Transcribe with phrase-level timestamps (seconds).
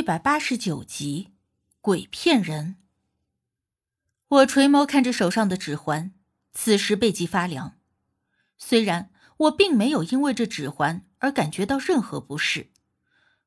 [0.00, 1.34] 一百八十九集，
[1.82, 2.76] 鬼骗人。
[4.28, 6.14] 我垂眸看着手上的指环，
[6.54, 7.76] 此时背脊发凉。
[8.56, 12.70] 虽然我并没有因为这指环而感觉到任何不适，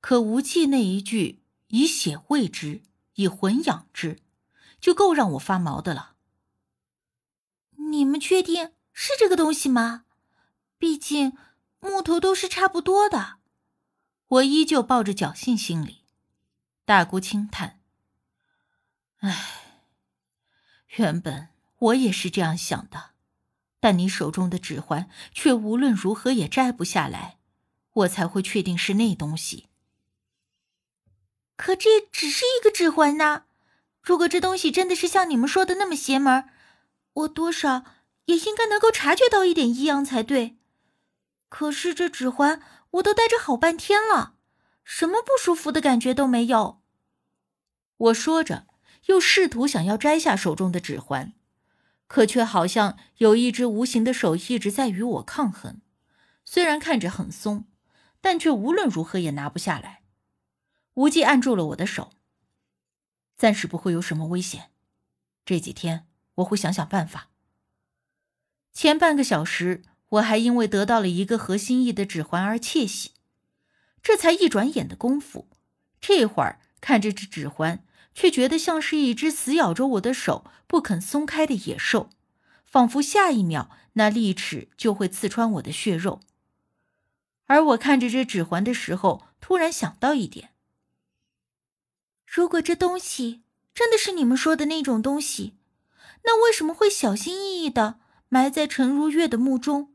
[0.00, 2.82] 可无忌那一句“以血喂之，
[3.14, 4.18] 以魂养之”，
[4.82, 6.16] 就够让我发毛的了。
[7.76, 10.04] 你们确定是这个东西吗？
[10.78, 11.36] 毕竟
[11.78, 13.38] 木头都是差不多的。
[14.26, 15.99] 我依旧抱着侥幸心理。
[16.90, 17.78] 大姑轻叹
[19.22, 19.86] ：“唉，
[20.96, 23.10] 原本我也是这样想的，
[23.78, 27.38] 但你手中的指环却无论如何也摘不下来，
[27.92, 29.68] 我才会确定是那东西。
[31.54, 33.44] 可这只是一个指环呐，
[34.02, 36.48] 如果这东西真的是像你们说的那么邪门，
[37.12, 37.84] 我多少
[38.24, 40.58] 也应该能够察觉到一点异样才对。
[41.48, 42.60] 可是这指环……”
[42.94, 44.34] 我都戴着好半天了，
[44.82, 46.79] 什么不舒服的感觉都没有。
[48.00, 48.66] 我说着，
[49.06, 51.32] 又试图想要摘下手中的指环，
[52.06, 55.80] 可却好像有一只无形的手一直在与我抗衡。
[56.44, 57.66] 虽然看着很松，
[58.20, 60.02] 但却无论如何也拿不下来。
[60.94, 62.12] 无忌按住了我的手，
[63.36, 64.70] 暂时不会有什么危险。
[65.44, 67.28] 这几天我会想想办法。
[68.72, 69.84] 前半个小时。
[70.14, 73.12] 我还因为得到了一个合心意的指环而窃喜，
[74.02, 75.48] 这才一转眼的功夫，
[76.00, 77.84] 这会儿看着这指环，
[78.20, 82.10] 却觉得像是一只死咬着我的手不肯松开的野兽，
[82.66, 86.20] 仿佛下一秒那利齿就会刺穿我的血肉。
[87.46, 90.50] 而我看着这指环的时候，突然想到一点：
[92.26, 93.40] 如果这东西
[93.74, 95.56] 真的是你们说的那种东西，
[96.24, 99.94] 那为什么会小心翼翼的埋在陈如月的墓中？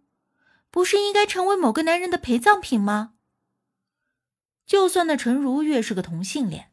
[0.72, 3.14] 不是应该成为某个男人的陪葬品吗？
[4.66, 6.72] 就算那陈如月是个同性恋，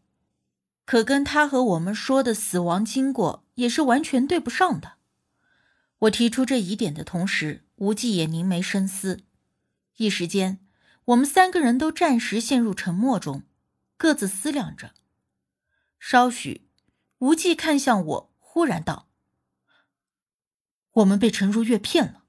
[0.84, 4.94] 可跟他和我们说的死亡经过也是完全对不上的。
[6.00, 9.24] 我提出这疑点的同时，无忌也凝眉深思。
[9.96, 10.58] 一时间，
[11.06, 13.44] 我们三个人都暂时陷入沉默中，
[13.96, 14.92] 各自思量着。
[16.00, 16.68] 稍许，
[17.18, 19.08] 无忌看向我，忽然道
[20.92, 22.24] ：“我们被陈如月骗了。”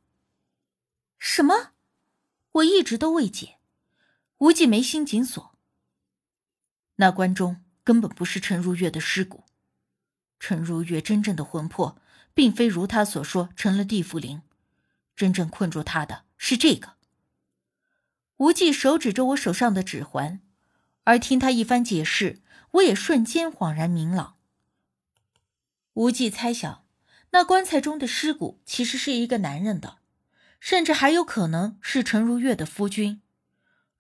[1.17, 1.71] 什么？
[2.51, 3.57] 我一直都未解。
[4.37, 5.57] 无忌眉心紧锁。
[6.97, 9.43] 那关中根本不是陈如月的尸骨，
[10.39, 12.01] 陈如月真正的魂魄，
[12.33, 14.41] 并非如他所说成了地府灵，
[15.15, 16.93] 真正困住他的是这个。
[18.37, 20.41] 无忌手指着我手上的指环，
[21.03, 24.35] 而听他一番解释，我也瞬间恍然明朗。
[25.93, 26.85] 无忌猜想，
[27.31, 29.99] 那棺材中的尸骨其实是一个男人的。
[30.59, 33.21] 甚至还有可能是陈如月的夫君，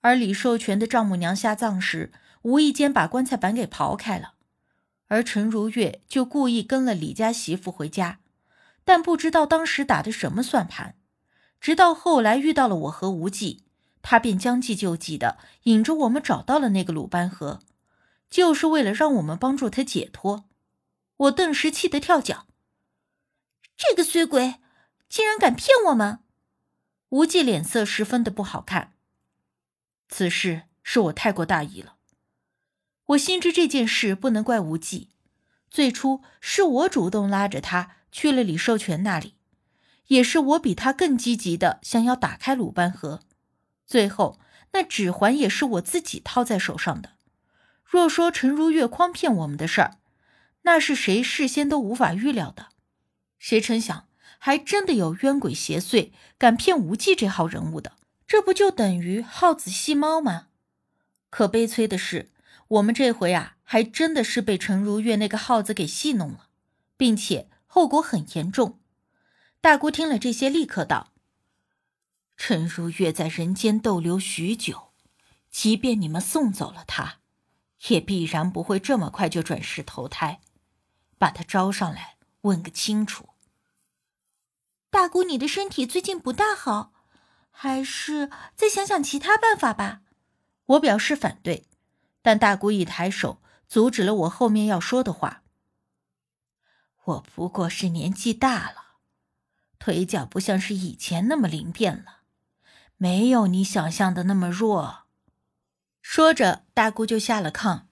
[0.03, 4.33] 而李寿全的丈母娘下葬时无意间把棺材板给刨开了，
[5.07, 8.19] 而陈如月就故意跟了李家媳妇回家，
[8.83, 10.97] 但不知道当时打的什么算盘，
[11.61, 13.63] 直到后来遇到了我和无忌，
[14.01, 17.61] 他便将计就计的引着我们找到了那个鲁班河，
[18.29, 20.49] 就是为了让我们帮助他解脱。
[21.15, 22.47] 我顿时气得跳脚，
[23.77, 24.55] 这个衰鬼
[25.07, 26.19] 竟然敢骗我们！
[27.07, 28.92] 无忌脸色十分的不好看。
[30.15, 31.95] 此事是我太过大意了。
[33.07, 35.09] 我心知这件事不能怪无忌，
[35.71, 39.33] 最初是我主动拉着他去了李寿全那里，
[40.09, 43.21] 也是我比他更积极的想要打开鲁班河。
[43.87, 44.39] 最后
[44.73, 47.13] 那指环也是我自己套在手上的。
[47.83, 49.97] 若说陈如月诓骗我们的事儿，
[50.61, 52.67] 那是谁事先都无法预料的。
[53.39, 54.07] 谁成想？
[54.37, 57.93] 还真的有冤鬼邪祟敢骗无忌这号人物的，
[58.33, 60.47] 这不就等于耗子戏猫吗？
[61.29, 62.31] 可悲催的是，
[62.67, 66.47] 我们这回啊，还真的是被陈如月那个耗子给戏弄了，
[66.97, 68.79] 并且后果很严重。
[69.61, 71.13] 大姑听了这些，立刻道
[72.35, 74.93] ：“陈如月在人间逗留许久，
[75.51, 77.19] 即便你们送走了他，
[77.89, 80.41] 也必然不会这么快就转世投胎。
[81.19, 83.29] 把他招上来，问个清楚。”
[84.89, 86.92] 大姑，你的身体最近不大好，
[87.55, 90.01] 还是再想想其他办法吧。
[90.65, 91.67] 我表示反对，
[92.21, 95.43] 但大姑一抬手阻止了我后面要说的话。
[97.05, 98.97] 我不过是年纪大了，
[99.77, 102.21] 腿脚不像是以前那么灵便了，
[102.97, 105.03] 没有你想象的那么弱。
[106.01, 107.83] 说着，大姑就下了炕，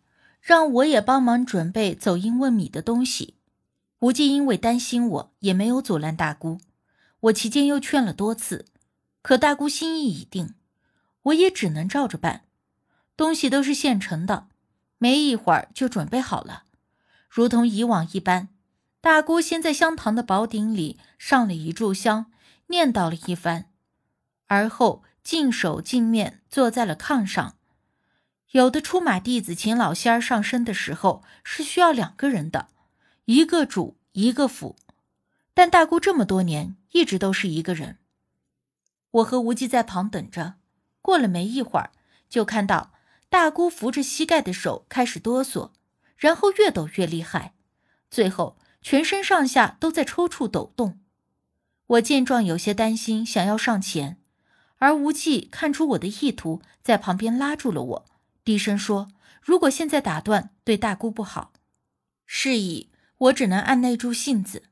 [0.42, 3.38] 让我也帮忙准备走阴问米的东西。
[4.00, 6.60] 无忌因为担心我，也没有阻拦大姑。
[7.20, 8.66] 我期间又劝了多次，
[9.22, 10.56] 可大姑心意已定，
[11.24, 12.44] 我也只能照着办。
[13.16, 14.48] 东西都是现成的，
[14.98, 16.64] 没一会儿就准备好了，
[17.30, 18.50] 如同以往一般。
[19.00, 22.32] 大姑先在香堂的宝鼎里上了一炷香，
[22.68, 23.66] 念叨了一番，
[24.48, 27.58] 而后净手净面坐在了炕上。
[28.52, 32.70] 有的出马弟子请老仙儿上身的时候是需要两个人的，
[33.26, 34.76] 一个主一个辅，
[35.54, 37.98] 但大姑这么多年一直都是一个人。
[39.12, 40.56] 我和无忌在旁等着，
[41.02, 41.92] 过了没一会儿，
[42.30, 42.94] 就看到
[43.30, 45.72] 大姑扶着膝盖的手开始哆嗦，
[46.16, 47.54] 然后越抖越厉害，
[48.10, 51.00] 最后全身上下都在抽搐抖动。
[51.88, 54.18] 我见状有些担心，想要上前，
[54.78, 58.06] 而无忌看出我的意图，在旁边拉住了我。
[58.46, 59.10] 低声说
[59.44, 61.52] ：“如果现在打断，对大姑不好。”
[62.26, 64.70] 是以，我只能按耐住性子。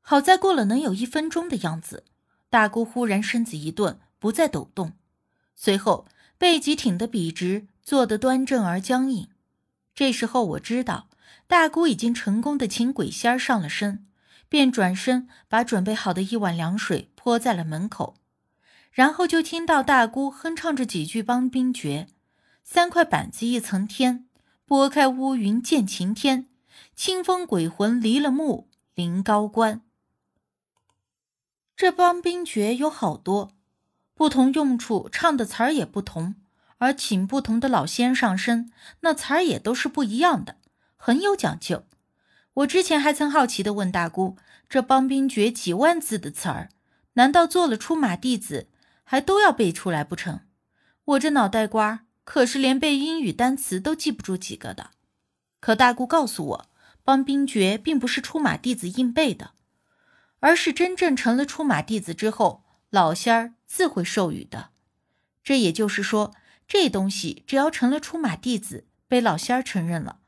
[0.00, 2.05] 好在过了能有一分钟的样子，
[2.48, 4.92] 大姑忽然身子一顿，不再抖动，
[5.54, 6.06] 随后
[6.38, 9.28] 背脊挺得笔直，坐得端正而僵硬。
[9.94, 11.08] 这时候我知道，
[11.46, 14.06] 大姑已经成功的请鬼仙儿上了身，
[14.48, 18.16] 便转身把准备好的一碗凉水泼在了门口，
[18.92, 22.06] 然后就听到大姑哼唱着几句帮兵诀。
[22.62, 24.26] 三块板子一层天，
[24.64, 26.48] 拨开乌云见晴天。
[26.94, 29.82] 清风鬼魂离了墓，临高官。
[31.76, 33.52] 这帮兵诀有好多，
[34.14, 36.34] 不同用处，唱的词儿也不同。
[36.78, 38.70] 而请不同的老仙上身，
[39.00, 40.56] 那词儿也都是不一样的，
[40.96, 41.84] 很有讲究。
[42.54, 44.36] 我之前还曾好奇的问大姑：
[44.68, 46.70] 这帮兵诀几万字的词儿，
[47.14, 48.68] 难道做了出马弟子
[49.04, 50.40] 还都要背出来不成？
[51.04, 52.04] 我这脑袋瓜。
[52.24, 54.90] 可是连背英语单词都记不住几个的。
[55.60, 56.66] 可大姑告诉我，
[57.04, 59.52] 帮兵诀并不是出马弟子硬背的，
[60.46, 64.70] 而是真正成了出马弟子之后，老仙儿自会授予的。
[65.42, 66.36] 这也就是说，
[66.68, 70.20] 这东西只要成了出马弟子，被老仙儿承认了，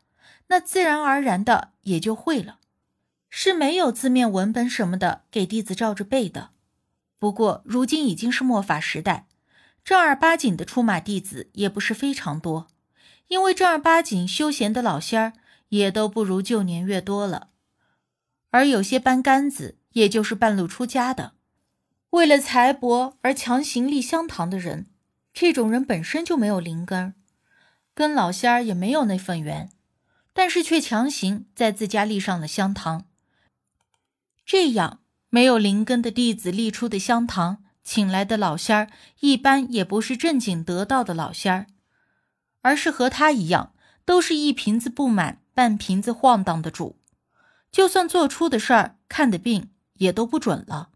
[0.48, 2.58] 那自然而然的也就会了，
[3.30, 6.50] 是没有字面文本什么的给弟子照着背的。
[7.20, 9.28] 不过如今已经是末法时代。
[9.84, 12.66] 正儿八经的出马弟子也不是非常多，
[13.28, 15.34] 因为正儿八经休闲的老仙儿
[15.68, 17.50] 也都不如旧年月多了。
[18.50, 21.32] 而有些搬杆子，也就是半路出家的，
[22.10, 24.86] 为了财帛而强行立香堂的人，
[25.32, 27.14] 这种人本身就没有灵根，
[27.94, 29.70] 跟老仙儿也没有那份缘，
[30.32, 33.06] 但是却强行在自家立上了香堂。
[34.44, 35.00] 这样
[35.30, 37.64] 没有灵根的弟子立出的香堂。
[37.84, 41.66] 请来的老仙儿一般也不是正经得道的老仙儿，
[42.60, 43.72] 而是和他一样，
[44.04, 46.98] 都是一瓶子不满半瓶子晃荡的主。
[47.72, 50.90] 就算做出的事儿、看的病也都不准了。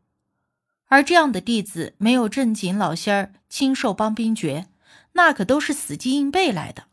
[0.86, 4.68] 而这样的弟子没有正经老仙儿亲授帮兵诀，
[5.12, 6.84] 那可都是死记硬背来的。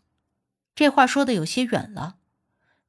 [0.75, 2.17] 这话说的有些远了。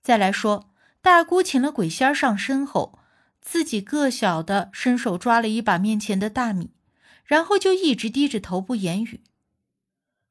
[0.03, 0.71] 再来说，
[1.01, 2.99] 大姑请了鬼仙儿上身后，
[3.41, 6.71] 自己个小的伸手抓了一把面前的大米。
[7.25, 9.21] 然后就一直低着头不言语。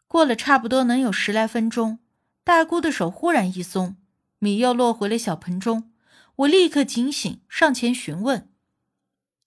[0.05, 1.99] 过了差不多能有十来分钟，
[2.43, 3.95] 大姑的手忽然一松，
[4.39, 5.93] 米又落回了小盆中。
[6.35, 8.49] 我立刻警醒，上前询问：“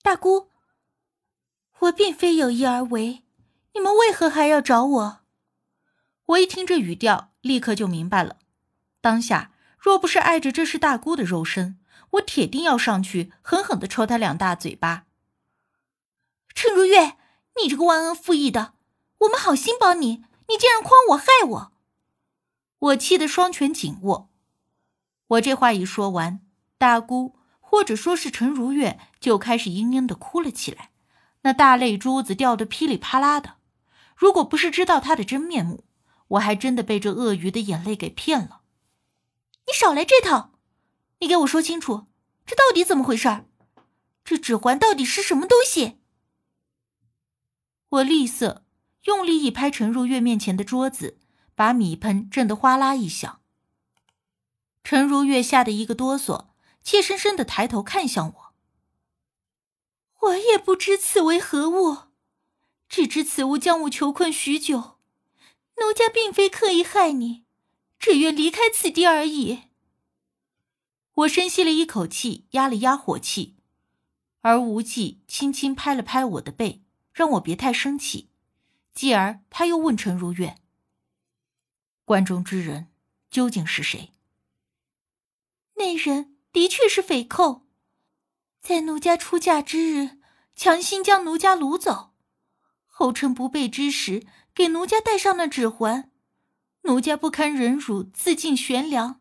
[0.02, 0.50] 大姑，
[1.78, 3.22] 我并非有意而为，
[3.74, 5.20] 你们为何还要找我？”
[6.26, 8.38] 我一听这语调，立刻就明白了。
[9.00, 11.78] 当下若不是碍着这是大姑的肉身，
[12.10, 15.06] 我铁定要上去狠狠的抽他两大嘴巴。
[16.54, 17.16] 陈如月。
[17.62, 18.72] 你这个忘恩负义的！
[19.18, 21.72] 我们好心帮你，你竟然诓我害我！
[22.78, 24.30] 我气得双拳紧握。
[25.26, 26.40] 我这话一说完，
[26.78, 27.36] 大姑
[27.72, 30.90] 或者说是陈如月就开始嘤嘤的哭了起来，
[31.40, 33.54] 那大泪珠子掉得噼里啪啦的。
[34.14, 35.86] 如果不是知道她的真面目，
[36.28, 38.60] 我还真的被这鳄鱼的眼泪给骗了。
[39.66, 40.52] 你少来这套！
[41.20, 42.08] 你给我说清楚，
[42.44, 43.46] 这到底怎么回事？
[44.22, 45.96] 这指环到底是什么东西？
[47.88, 48.66] 我厉色，
[49.04, 51.18] 用力一拍陈如月面前的桌子，
[51.54, 53.40] 把米盆震得哗啦一响。
[54.84, 56.48] 陈如月吓得一个哆嗦，
[56.82, 58.54] 怯生生的抬头看向我。
[60.20, 62.08] 我也不知此为何物，
[62.88, 64.98] 只知此物将我囚困许久。
[65.78, 67.44] 奴家并非刻意害你，
[67.98, 69.62] 只愿离开此地而已。
[71.14, 73.56] 我深吸了一口气，压了压火气，
[74.40, 76.82] 而无忌轻轻拍了拍我的背。
[77.12, 78.30] 让我别太生气。
[78.94, 80.56] 继而，他又问陈如月
[82.06, 82.88] ：“关中之人
[83.28, 84.12] 究竟是谁？”
[85.76, 87.62] 那人的确是匪寇，
[88.60, 90.18] 在奴家出嫁之日，
[90.54, 92.12] 强行将奴家掳走，
[92.86, 96.10] 后趁不备之时，给奴家戴上了指环。
[96.82, 99.20] 奴家不堪忍辱，自尽悬梁，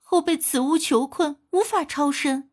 [0.00, 2.48] 后被此屋囚困，无法超生。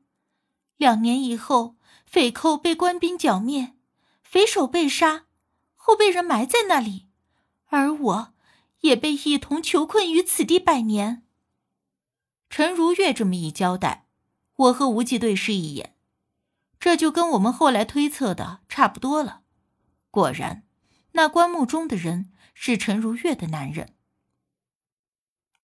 [0.75, 3.75] 两年以后，匪寇被官兵剿灭，
[4.21, 5.27] 匪首被杀，
[5.75, 7.07] 后被人埋在那里，
[7.67, 8.33] 而我
[8.81, 11.23] 也被一同囚困于此地百年。
[12.49, 14.07] 陈如月这么一交代，
[14.59, 15.95] 我和无忌对视一眼，
[16.81, 19.43] 这就跟我们后来推测的差不多了。
[20.11, 20.63] 果然，
[21.13, 23.93] 那棺木中的人是陈如月的男人。